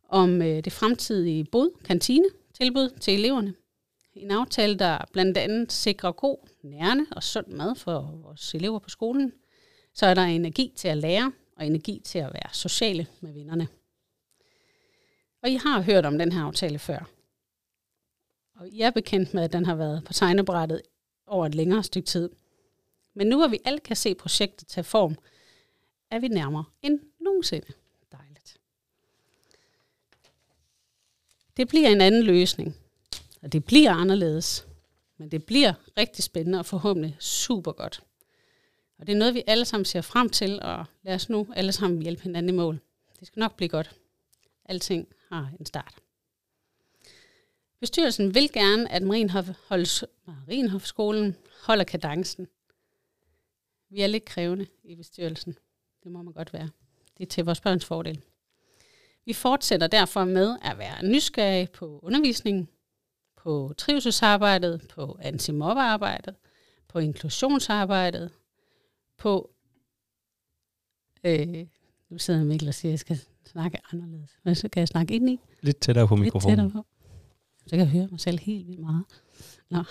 om 0.08 0.42
øh, 0.42 0.64
det 0.64 0.72
fremtidige 0.72 1.44
bod, 1.44 1.70
kantine, 1.84 2.26
tilbud 2.54 2.98
til 3.00 3.14
eleverne. 3.14 3.54
En 4.14 4.30
aftale, 4.30 4.78
der 4.78 4.98
blandt 5.12 5.38
andet 5.38 5.72
sikrer 5.72 6.12
god, 6.12 6.48
nærende 6.62 7.06
og 7.10 7.22
sund 7.22 7.46
mad 7.46 7.74
for 7.74 8.20
vores 8.22 8.54
elever 8.54 8.78
på 8.78 8.88
skolen. 8.88 9.32
Så 9.94 10.06
er 10.06 10.14
der 10.14 10.22
energi 10.22 10.72
til 10.76 10.88
at 10.88 10.96
lære 10.96 11.32
og 11.56 11.66
energi 11.66 12.00
til 12.04 12.18
at 12.18 12.30
være 12.34 12.48
sociale 12.52 13.06
med 13.20 13.32
vennerne. 13.32 13.68
Og 15.42 15.50
I 15.50 15.54
har 15.54 15.80
hørt 15.80 16.06
om 16.06 16.18
den 16.18 16.32
her 16.32 16.42
aftale 16.42 16.78
før. 16.78 17.10
Og 18.54 18.68
I 18.68 18.80
er 18.80 18.90
bekendt 18.90 19.34
med, 19.34 19.42
at 19.42 19.52
den 19.52 19.66
har 19.66 19.74
været 19.74 20.04
på 20.04 20.12
tegnebrættet 20.12 20.82
over 21.26 21.46
et 21.46 21.54
længere 21.54 21.82
stykke 21.82 22.06
tid. 22.06 22.30
Men 23.14 23.26
nu 23.26 23.36
hvor 23.36 23.48
vi 23.48 23.58
alle 23.64 23.80
kan 23.80 23.96
se 23.96 24.14
projektet 24.14 24.68
tage 24.68 24.84
form, 24.84 25.16
er 26.10 26.18
vi 26.18 26.28
nærmere 26.28 26.64
end 26.82 27.00
nogensinde. 27.20 27.66
Dejligt. 28.12 28.58
Det 31.56 31.68
bliver 31.68 31.88
en 31.88 32.00
anden 32.00 32.22
løsning, 32.22 32.76
og 33.42 33.52
det 33.52 33.64
bliver 33.64 33.92
anderledes. 33.92 34.66
Men 35.18 35.30
det 35.30 35.44
bliver 35.44 35.72
rigtig 35.96 36.24
spændende 36.24 36.58
og 36.58 36.66
forhåbentlig 36.66 37.16
super 37.20 37.72
godt. 37.72 38.02
Og 38.98 39.06
det 39.06 39.12
er 39.12 39.16
noget, 39.16 39.34
vi 39.34 39.42
alle 39.46 39.64
sammen 39.64 39.84
ser 39.84 40.00
frem 40.00 40.28
til, 40.30 40.62
og 40.62 40.84
lad 41.02 41.14
os 41.14 41.28
nu 41.28 41.46
alle 41.56 41.72
sammen 41.72 42.02
hjælpe 42.02 42.22
hinanden 42.22 42.54
i 42.54 42.56
mål. 42.56 42.80
Det 43.20 43.26
skal 43.26 43.40
nok 43.40 43.56
blive 43.56 43.68
godt. 43.68 43.96
Alting 44.64 45.08
har 45.28 45.52
en 45.60 45.66
start. 45.66 45.94
Bestyrelsen 47.80 48.34
vil 48.34 48.52
gerne, 48.52 48.92
at 48.92 49.02
Marienhof 49.02 49.48
holdes, 49.68 50.04
Marienhofskolen 50.26 51.36
holder 51.62 51.84
kadencen. 51.84 52.48
Vi 53.90 54.00
er 54.00 54.06
lidt 54.06 54.24
krævende 54.24 54.66
i 54.84 54.94
bestyrelsen. 54.94 55.56
Det 56.02 56.12
må 56.12 56.22
man 56.22 56.32
godt 56.34 56.52
være. 56.52 56.70
Det 57.18 57.22
er 57.22 57.28
til 57.28 57.44
vores 57.44 57.60
børns 57.60 57.84
fordel. 57.84 58.22
Vi 59.24 59.32
fortsætter 59.32 59.86
derfor 59.86 60.24
med 60.24 60.58
at 60.62 60.78
være 60.78 61.06
nysgerrige 61.06 61.66
på 61.66 62.00
undervisningen, 62.02 62.68
på 63.36 63.74
trivselsarbejdet, 63.78 64.88
på 64.88 65.18
antimobbearbejdet, 65.22 66.36
på 66.88 66.98
inklusionsarbejdet, 66.98 68.32
på... 69.16 69.50
Øh, 71.24 71.66
nu 72.08 72.18
sidder 72.18 72.44
Mikkel 72.44 72.68
og 72.68 72.74
siger, 72.74 72.90
at 72.90 72.92
jeg 72.92 72.98
skal 72.98 73.20
snakke 73.48 73.78
anderledes. 73.92 74.30
Men 74.44 74.54
så 74.54 74.68
kan 74.68 74.80
jeg 74.80 74.88
snakke 74.88 75.14
ind 75.14 75.30
i. 75.30 75.40
Lidt 75.62 75.80
tættere 75.80 76.08
på 76.08 76.14
Lidt 76.14 76.24
mikrofonen. 76.24 76.58
tættere 76.58 76.70
på. 76.70 76.86
Så 77.66 77.70
kan 77.70 77.78
jeg 77.78 77.88
høre 77.88 78.08
mig 78.10 78.20
selv 78.20 78.38
helt 78.38 78.66
vildt 78.68 78.80
meget. 78.80 79.04
Nå. 79.70 79.82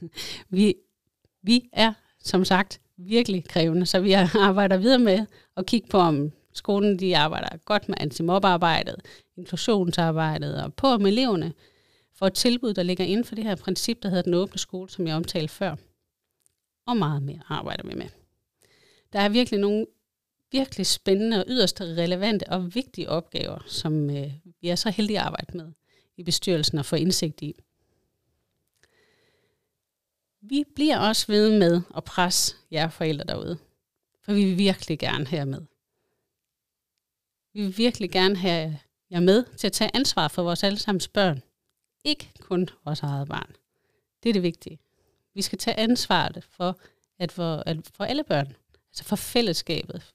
vi, 0.56 0.74
vi 1.42 1.68
er, 1.72 1.92
som 2.20 2.44
sagt, 2.44 2.80
virkelig 2.96 3.44
krævende, 3.44 3.86
så 3.86 4.00
vi 4.00 4.12
arbejder 4.12 4.76
videre 4.76 4.98
med 4.98 5.26
at 5.56 5.66
kigge 5.66 5.88
på, 5.88 5.98
om 5.98 6.32
skolen 6.52 6.98
de 6.98 7.16
arbejder 7.16 7.56
godt 7.64 7.88
med 7.88 7.96
antimobbearbejdet, 8.00 8.96
inklusionsarbejdet 9.36 10.62
og 10.62 10.74
på, 10.74 10.86
om 10.86 11.06
eleverne 11.06 11.52
får 12.18 12.26
et 12.26 12.34
tilbud, 12.34 12.74
der 12.74 12.82
ligger 12.82 13.04
inden 13.04 13.24
for 13.24 13.34
det 13.34 13.44
her 13.44 13.54
princip, 13.56 14.02
der 14.02 14.08
hedder 14.08 14.22
den 14.22 14.34
åbne 14.34 14.58
skole, 14.58 14.90
som 14.90 15.06
jeg 15.06 15.16
omtalte 15.16 15.54
før. 15.54 15.76
Og 16.86 16.96
meget 16.96 17.22
mere 17.22 17.40
arbejder 17.48 17.88
vi 17.88 17.94
med. 17.94 18.06
Der 19.12 19.20
er 19.20 19.28
virkelig 19.28 19.60
nogle 19.60 19.86
virkelig 20.52 20.86
spændende 20.86 21.38
og 21.38 21.44
yderst 21.48 21.80
relevante 21.80 22.48
og 22.48 22.74
vigtige 22.74 23.08
opgaver, 23.08 23.58
som 23.66 24.10
øh, 24.10 24.32
vi 24.60 24.68
er 24.68 24.74
så 24.74 24.90
heldige 24.90 25.18
at 25.18 25.26
arbejde 25.26 25.56
med 25.56 25.72
i 26.16 26.22
bestyrelsen 26.22 26.78
og 26.78 26.86
få 26.86 26.96
indsigt 26.96 27.42
i. 27.42 27.54
Vi 30.40 30.64
bliver 30.74 30.98
også 30.98 31.26
ved 31.26 31.58
med 31.58 31.82
at 31.96 32.04
presse 32.04 32.56
jer 32.70 32.88
forældre 32.88 33.24
derude, 33.24 33.58
for 34.22 34.32
vi 34.32 34.44
vil 34.44 34.58
virkelig 34.58 34.98
gerne 34.98 35.26
have 35.26 35.38
jer 35.38 35.44
med. 35.44 35.62
Vi 37.52 37.62
vil 37.62 37.78
virkelig 37.78 38.10
gerne 38.10 38.36
have 38.36 38.78
jer 39.10 39.20
med 39.20 39.44
til 39.56 39.66
at 39.66 39.72
tage 39.72 39.90
ansvar 39.94 40.28
for 40.28 40.42
vores 40.42 40.64
allesammens 40.64 41.08
børn. 41.08 41.42
Ikke 42.04 42.32
kun 42.40 42.68
vores 42.84 43.00
eget 43.00 43.28
barn. 43.28 43.52
Det 44.22 44.28
er 44.28 44.32
det 44.32 44.42
vigtige. 44.42 44.78
Vi 45.34 45.42
skal 45.42 45.58
tage 45.58 45.78
ansvaret 45.78 46.44
for, 46.50 46.80
at 47.18 47.32
for, 47.32 47.62
at 47.66 47.76
for 47.94 48.04
alle 48.04 48.24
børn, 48.24 48.56
altså 48.90 49.04
for 49.04 49.16
fællesskabet. 49.16 50.14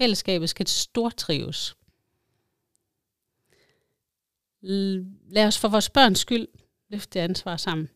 Fællesskabet 0.00 0.50
skal 0.50 0.66
stortrives. 0.66 1.76
Lad 4.60 5.46
os 5.46 5.58
for 5.58 5.68
vores 5.68 5.90
børns 5.90 6.18
skyld 6.18 6.48
løfte 6.88 7.18
det 7.18 7.20
ansvar 7.24 7.56
sammen. 7.56 7.88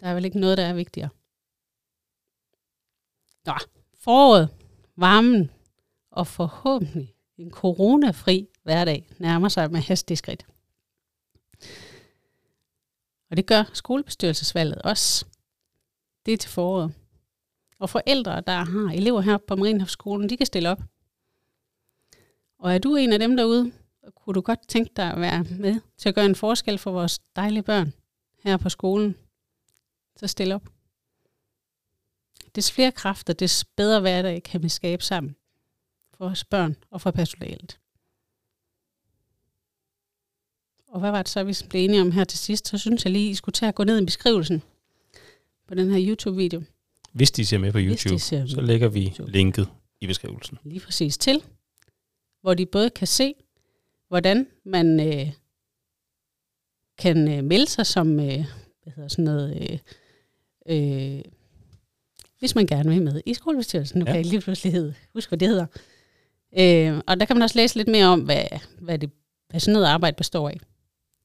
Der 0.00 0.06
er 0.06 0.14
vel 0.14 0.24
ikke 0.24 0.40
noget, 0.40 0.58
der 0.58 0.64
er 0.64 0.72
vigtigere. 0.74 1.08
Nå, 3.46 3.54
foråret, 4.00 4.48
varmen 4.96 5.50
og 6.10 6.26
forhåbentlig 6.26 7.14
en 7.36 7.50
coronafri 7.50 8.48
hverdag 8.62 9.08
nærmer 9.18 9.48
sig 9.48 9.70
med 9.70 9.80
hastig 9.80 10.18
skridt. 10.18 10.46
Og 13.30 13.36
det 13.36 13.46
gør 13.46 13.64
skolebestyrelsesvalget 13.72 14.82
også. 14.82 15.26
Det 16.26 16.32
er 16.34 16.38
til 16.38 16.50
foråret. 16.50 16.94
Og 17.78 17.90
forældre, 17.90 18.40
der 18.40 18.52
har 18.52 18.92
elever 18.92 19.20
her 19.20 19.36
på 19.36 19.56
Marienhofskolen, 19.56 20.28
de 20.28 20.36
kan 20.36 20.46
stille 20.46 20.70
op. 20.70 20.82
Og 22.58 22.74
er 22.74 22.78
du 22.78 22.96
en 22.96 23.12
af 23.12 23.18
dem 23.18 23.36
derude, 23.36 23.72
kunne 24.14 24.34
du 24.34 24.40
godt 24.40 24.68
tænke 24.68 24.90
dig 24.96 25.12
at 25.12 25.20
være 25.20 25.44
med 25.44 25.80
til 25.96 26.08
at 26.08 26.14
gøre 26.14 26.26
en 26.26 26.34
forskel 26.34 26.78
for 26.78 26.90
vores 26.92 27.18
dejlige 27.18 27.62
børn 27.62 27.92
her 28.44 28.56
på 28.56 28.68
skolen, 28.68 29.16
så 30.16 30.26
stil 30.26 30.52
op. 30.52 30.68
Des 32.54 32.72
flere 32.72 32.92
kræfter, 32.92 33.32
des 33.32 33.64
bedre 33.64 34.00
hverdag 34.00 34.42
kan 34.42 34.62
vi 34.62 34.68
skabe 34.68 35.04
sammen 35.04 35.36
for 36.10 36.24
vores 36.24 36.44
børn 36.44 36.76
og 36.90 37.00
for 37.00 37.10
personalet. 37.10 37.78
Og 40.88 41.00
hvad 41.00 41.10
var 41.10 41.22
det 41.22 41.28
så, 41.28 41.44
vi 41.44 41.56
blev 41.68 41.84
enige 41.84 42.00
om 42.00 42.10
her 42.10 42.24
til 42.24 42.38
sidst? 42.38 42.68
Så 42.68 42.78
synes 42.78 43.04
jeg 43.04 43.12
lige, 43.12 43.30
I 43.30 43.34
skulle 43.34 43.52
tage 43.52 43.68
at 43.68 43.74
gå 43.74 43.84
ned 43.84 44.02
i 44.02 44.04
beskrivelsen 44.04 44.62
på 45.66 45.74
den 45.74 45.90
her 45.90 46.08
YouTube-video. 46.08 46.62
Hvis 47.12 47.30
de 47.30 47.46
ser 47.46 47.58
med 47.58 47.72
på 47.72 47.78
YouTube, 47.80 48.18
ser 48.18 48.38
med 48.40 48.48
så 48.48 48.60
lægger 48.60 48.88
vi 48.88 49.04
YouTube. 49.06 49.30
linket 49.32 49.68
i 50.00 50.06
beskrivelsen. 50.06 50.58
lige 50.64 50.80
præcis 50.80 51.18
til, 51.18 51.42
hvor 52.40 52.54
de 52.54 52.66
både 52.66 52.90
kan 52.90 53.06
se, 53.06 53.34
hvordan 54.08 54.46
man 54.64 55.00
øh, 55.00 55.32
kan 56.98 57.28
øh, 57.38 57.44
melde 57.44 57.66
sig 57.66 57.86
som, 57.86 58.20
øh, 58.20 58.44
hvad 58.82 58.92
hedder 58.96 59.08
sådan 59.08 59.24
noget, 59.24 59.80
øh, 60.66 61.16
øh, 61.16 61.22
hvis 62.38 62.54
man 62.54 62.66
gerne 62.66 62.90
vil 62.90 63.02
med 63.02 63.20
i 63.26 63.34
skolebestyrelsen. 63.34 63.98
Nu 63.98 64.04
Ja. 64.04 64.10
kan 64.12 64.16
jeg 64.16 64.26
lige 64.26 64.40
pludselig 64.40 64.72
hedde, 64.72 64.94
hvad 65.12 65.38
det 65.38 65.48
hedder. 65.48 65.66
Øh, 66.58 67.02
og 67.06 67.20
der 67.20 67.26
kan 67.26 67.36
man 67.36 67.42
også 67.42 67.58
læse 67.58 67.76
lidt 67.76 67.88
mere 67.88 68.06
om, 68.06 68.20
hvad, 68.20 68.44
hvad, 68.80 68.98
det, 68.98 69.10
hvad 69.48 69.60
sådan 69.60 69.72
noget 69.72 69.86
arbejde 69.86 70.14
består 70.16 70.48
af. 70.48 70.60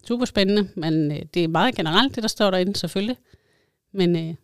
Super 0.07 0.25
spændende, 0.25 0.69
men 0.75 1.11
øh, 1.11 1.21
det 1.33 1.43
er 1.43 1.47
meget 1.47 1.75
generelt, 1.75 2.15
det 2.15 2.23
der 2.23 2.29
står 2.29 2.51
derinde 2.51 2.75
selvfølgelig. 2.75 3.17
Men 3.93 4.15
øh, 4.15 4.35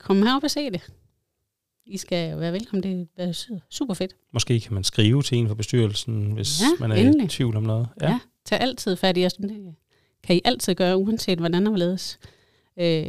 kom 0.00 0.22
herop 0.22 0.42
og 0.44 0.50
se 0.50 0.70
det. 0.70 0.92
I 1.86 1.96
skal 1.96 2.40
være 2.40 2.52
velkommen, 2.52 2.82
det 2.82 3.08
er 3.16 3.58
super 3.70 3.94
fedt. 3.94 4.16
Måske 4.32 4.60
kan 4.60 4.74
man 4.74 4.84
skrive 4.84 5.22
til 5.22 5.38
en 5.38 5.48
fra 5.48 5.54
bestyrelsen, 5.54 6.32
hvis 6.32 6.60
Ja, 6.60 6.66
man 6.80 6.92
er 6.92 6.96
endelig. 6.96 7.24
i 7.24 7.28
tvivl 7.28 7.56
om 7.56 7.62
noget. 7.62 7.88
Ja. 8.00 8.10
ja 8.10 8.20
tag 8.44 8.60
altid 8.60 8.96
fat 8.96 9.16
i 9.18 9.26
os. 9.26 9.32
Det 9.34 9.74
kan 10.22 10.36
I 10.36 10.40
altid 10.44 10.74
gøre, 10.74 10.96
uanset 10.96 11.38
hvordan 11.38 11.66
og 11.66 11.70
hvorledes. 11.70 12.18
Øh, 12.80 13.08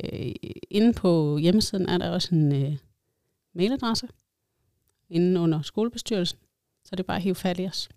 inde 0.70 0.94
på 0.94 1.38
hjemmesiden 1.38 1.90
er 1.90 1.98
der 1.98 2.10
også 2.10 2.36
en 2.36 2.64
øh, 2.64 2.78
mailadresse, 3.56 4.08
inde 5.10 5.40
under 5.40 5.62
skolebestyrelsen, 5.62 6.40
så 6.86 6.90
det 6.92 7.00
er 7.00 7.08
bare 7.08 7.18
at 7.18 7.24
hive 7.24 7.36
fat 7.36 7.60
i 7.60 7.66
os. 7.66 7.90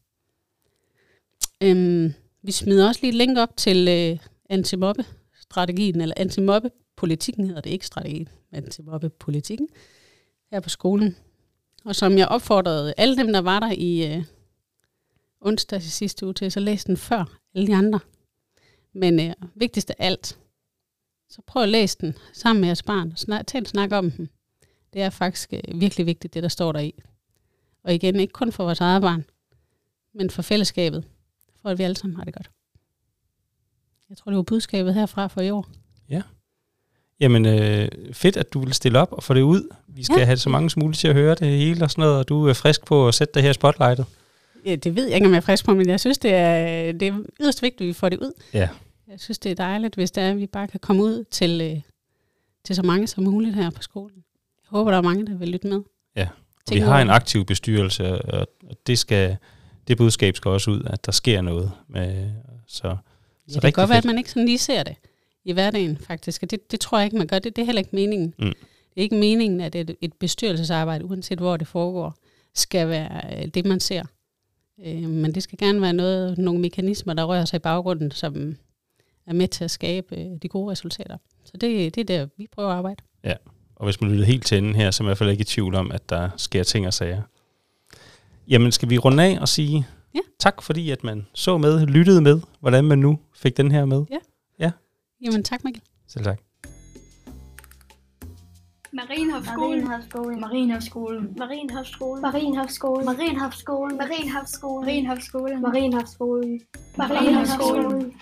Øhm, 1.63 2.13
vi 2.43 2.53
smider 2.53 2.89
også 2.89 3.01
lige 3.03 3.09
et 3.09 3.15
link 3.15 3.39
op 3.39 3.57
til 3.57 3.89
øh, 3.89 4.19
antimobbe-strategien, 4.51 6.01
eller 6.01 6.15
politikken 7.05 7.47
hedder 7.47 7.61
det 7.61 7.71
ikke 7.71 7.87
strategien, 7.87 8.29
antimobbe-politikken, 8.53 9.69
her 10.51 10.61
på 10.61 10.69
skolen. 10.69 11.17
Og 11.85 11.97
som 11.97 12.19
jeg 12.19 12.29
opfordrede 12.29 12.95
alle 12.97 13.17
dem, 13.17 13.33
der 13.33 13.41
var 13.41 13.61
der 13.61 13.73
i 13.73 14.15
øh, 14.15 14.25
onsdag 15.41 15.79
i 15.79 15.83
sidste 15.83 16.27
uge 16.27 16.35
til, 16.35 16.53
så 16.53 16.61
læs 16.61 16.85
den 16.85 16.97
før 16.97 17.39
alle 17.55 17.67
de 17.67 17.75
andre. 17.75 18.01
Men 18.93 19.21
øh, 19.21 19.35
vigtigst 19.55 19.91
af 19.91 19.97
alt, 19.99 20.39
så 21.29 21.43
prøv 21.47 21.63
at 21.63 21.69
læse 21.69 21.99
den 22.01 22.15
sammen 22.33 22.61
med 22.61 22.69
jeres 22.69 22.83
barn, 22.83 23.13
og 23.13 23.19
snak, 23.19 23.47
tag 23.47 23.59
en 23.59 23.67
snak 23.67 23.93
om 23.93 24.11
den. 24.11 24.29
Det 24.93 25.03
er 25.03 25.11
faktisk 25.11 25.53
øh, 25.53 25.81
virkelig 25.81 26.07
vigtigt, 26.07 26.35
det 26.35 26.43
der 26.43 26.49
står 26.49 26.73
der 26.73 26.81
i. 26.81 26.95
Og 27.83 27.95
igen, 27.95 28.21
ikke 28.21 28.33
kun 28.33 28.53
for 28.53 28.65
vores 28.65 28.81
eget 28.81 29.03
barn, 29.03 29.25
men 30.15 30.31
for 30.31 30.43
fællesskabet, 30.43 31.05
for 31.63 31.69
at 31.69 31.79
vi 31.79 31.83
alle 31.83 31.97
sammen 31.97 32.17
har 32.17 32.25
det 32.25 32.35
godt. 32.35 32.51
Jeg 34.09 34.17
tror, 34.17 34.31
det 34.31 34.37
var 34.37 34.43
budskabet 34.43 34.95
herfra 34.95 35.27
for 35.27 35.41
i 35.41 35.51
år. 35.51 35.67
Ja. 36.09 36.23
Jamen, 37.21 37.47
øh, 37.47 37.89
fedt, 38.13 38.37
at 38.37 38.53
du 38.53 38.61
vil 38.61 38.75
stille 38.75 38.99
op 38.99 39.13
og 39.13 39.23
få 39.23 39.35
det 39.35 39.43
ud. 39.43 39.69
Vi 39.89 40.05
skal 40.05 40.19
ja. 40.19 40.25
have 40.25 40.37
så 40.37 40.49
mange 40.49 40.71
som 40.71 40.83
muligt 40.83 41.01
til 41.01 41.09
at 41.09 41.15
høre 41.15 41.35
det 41.35 41.49
hele 41.49 41.85
og 41.85 41.91
sådan 41.91 42.03
noget, 42.03 42.19
og 42.19 42.29
du 42.29 42.49
er 42.49 42.53
frisk 42.53 42.85
på 42.85 43.09
at 43.09 43.15
sætte 43.15 43.35
dig 43.35 43.43
her 43.43 43.53
spotlightet. 43.53 44.07
Ja, 44.65 44.75
det 44.75 44.97
ved 44.97 45.07
jeg 45.07 45.15
ikke, 45.15 45.27
om 45.27 45.33
jeg 45.33 45.37
er 45.37 45.41
frisk 45.43 45.65
på, 45.65 45.75
men 45.75 45.89
jeg 45.89 46.01
synes, 46.01 46.19
det 46.19 46.35
er, 46.35 46.93
det 46.93 47.09
er 47.09 47.23
yderst 47.41 47.63
vigtigt, 47.63 47.81
at 47.81 47.87
vi 47.87 47.93
får 47.93 48.09
det 48.09 48.19
ud. 48.19 48.33
Ja. 48.53 48.69
Jeg 49.09 49.21
synes, 49.21 49.39
det 49.39 49.51
er 49.51 49.55
dejligt, 49.55 49.95
hvis 49.95 50.11
det 50.11 50.23
er, 50.23 50.31
at 50.31 50.39
vi 50.39 50.47
bare 50.47 50.69
kan 50.69 50.81
komme 50.81 51.03
ud 51.03 51.25
til, 51.31 51.61
øh, 51.61 51.81
til 52.65 52.77
så 52.77 52.83
mange 52.83 53.07
som 53.07 53.25
muligt 53.25 53.55
her 53.55 53.71
på 53.71 53.83
skolen. 53.83 54.17
Jeg 54.63 54.79
håber, 54.79 54.91
der 54.91 54.99
er 54.99 55.03
mange, 55.03 55.27
der 55.27 55.35
vil 55.35 55.49
lytte 55.49 55.67
med. 55.67 55.83
Ja, 56.17 56.29
vi 56.71 56.79
har 56.79 57.01
en 57.01 57.09
det. 57.09 57.15
aktiv 57.15 57.45
bestyrelse, 57.45 58.23
og 58.23 58.47
det, 58.87 58.99
skal, 58.99 59.37
det 59.89 59.97
budskab 59.97 60.37
skal 60.37 60.49
også 60.49 60.71
ud, 60.71 60.83
at 60.87 61.07
der 61.07 61.13
sker 61.13 61.41
noget. 61.41 61.71
Med, 61.89 62.31
så, 62.67 62.97
Ja, 63.49 63.53
så 63.53 63.55
det 63.55 63.63
kan 63.63 63.73
godt 63.73 63.89
være, 63.89 63.99
at 63.99 64.03
fedt. 64.03 64.13
man 64.13 64.19
ikke 64.19 64.31
sådan 64.31 64.47
lige 64.47 64.59
ser 64.59 64.83
det 64.83 64.97
i 65.45 65.53
hverdagen, 65.53 65.97
faktisk. 65.99 66.43
Og 66.43 66.51
det, 66.51 66.71
det 66.71 66.81
tror 66.81 66.99
jeg 66.99 67.05
ikke, 67.05 67.17
man 67.17 67.27
gør. 67.27 67.39
Det, 67.39 67.57
det 67.57 67.63
er 67.63 67.67
heller 67.67 67.81
ikke 67.81 67.97
meningen. 67.97 68.35
Mm. 68.39 68.45
Det 68.47 69.01
er 69.01 69.03
ikke 69.03 69.17
meningen, 69.17 69.61
at 69.61 69.75
et, 69.75 69.97
et 70.01 70.13
bestyrelsesarbejde, 70.13 71.05
uanset 71.05 71.39
hvor 71.39 71.57
det 71.57 71.67
foregår, 71.67 72.15
skal 72.55 72.89
være 72.89 73.43
øh, 73.43 73.47
det, 73.49 73.67
man 73.67 73.81
ser. 73.81 74.03
Øh, 74.87 75.09
men 75.09 75.35
det 75.35 75.43
skal 75.43 75.59
gerne 75.59 75.81
være 75.81 75.93
noget, 75.93 76.39
nogle 76.39 76.61
mekanismer, 76.61 77.15
der 77.15 77.25
rører 77.25 77.45
sig 77.45 77.57
i 77.57 77.61
baggrunden, 77.61 78.11
som 78.11 78.57
er 79.27 79.33
med 79.33 79.49
til 79.49 79.65
at 79.65 79.71
skabe 79.71 80.17
øh, 80.17 80.27
de 80.43 80.49
gode 80.49 80.71
resultater. 80.71 81.17
Så 81.45 81.53
det, 81.57 81.95
det 81.95 82.01
er 82.01 82.05
der, 82.05 82.27
vi 82.37 82.47
prøver 82.53 82.71
at 82.71 82.77
arbejde. 82.77 83.03
Og 83.77 83.85
hvis 83.85 84.01
man 84.01 84.11
lytter 84.11 84.25
helt 84.25 84.47
til 84.47 84.59
enden 84.59 84.75
her, 84.75 84.91
så 84.91 85.03
er 85.03 85.05
man 85.05 85.09
i 85.09 85.11
hvert 85.11 85.19
fald 85.19 85.31
ikke 85.31 85.41
i 85.41 85.45
tvivl 85.45 85.75
om, 85.75 85.93
at 85.93 86.09
der 86.09 86.31
sker 86.37 86.63
ting 86.63 86.87
og 86.87 86.95
sager. 86.95 87.23
Jamen, 88.49 88.73
skal 88.73 88.91
vi 88.91 88.99
runde 88.99 89.23
af 89.23 89.39
og 89.41 89.49
sige 89.49 89.87
Ja. 90.15 90.21
tak, 90.39 90.63
fordi 90.63 90.91
at 90.91 91.05
man 91.05 91.27
så 91.35 91.59
med, 91.59 91.87
lyttede 91.87 92.21
med, 92.21 92.41
hvordan 92.61 92.85
man 92.85 92.99
nu 92.99 93.19
fik 93.35 93.57
den 93.57 93.71
her 93.71 93.85
med. 93.85 94.05
Jamen 95.21 95.43
tak, 95.45 95.65
Mikkel. 95.65 95.83
Selv 96.07 96.25
tak. 96.25 96.39
Marienhofskolen. 98.93 99.85
Marienhofskolen. 100.41 100.41
Marienhofskolen. 100.41 101.35
Marienhofskolen. 101.39 102.23
Marienhofskolen. 102.23 103.07
Marienhofskolen. 103.07 103.97
Marienhofskolen. 103.97 104.77
Marienhofskolen. 104.87 105.61
Marienhofskolen. 105.61 106.61
Marienhofskolen. 106.97 108.13